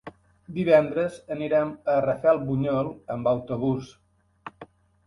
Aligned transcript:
Divendres 0.53 1.19
anirem 1.35 1.75
a 1.97 1.99
Rafelbunyol 2.07 2.91
amb 3.19 3.31
autobús. 3.37 3.95